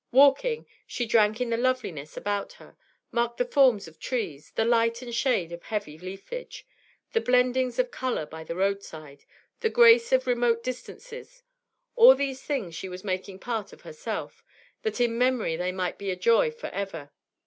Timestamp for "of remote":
10.11-10.63